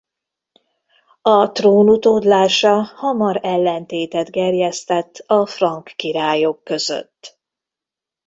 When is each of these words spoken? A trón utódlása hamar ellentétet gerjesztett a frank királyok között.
A 1.21 1.51
trón 1.51 1.89
utódlása 1.89 2.81
hamar 2.81 3.39
ellentétet 3.43 4.31
gerjesztett 4.31 5.13
a 5.25 5.45
frank 5.45 5.93
királyok 5.95 6.63
között. 6.63 7.39